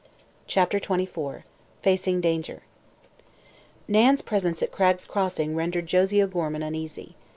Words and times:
CHAPTER 0.47 0.79
XXIV 0.79 1.43
FACING 1.83 2.21
DANGER 2.21 2.63
Nan's 3.87 4.23
presence 4.23 4.63
at 4.63 4.71
Cragg's 4.71 5.05
Crossing 5.05 5.55
rendered 5.55 5.85
Josie 5.85 6.23
O'Gorman 6.23 6.63
uneasy. 6.63 7.15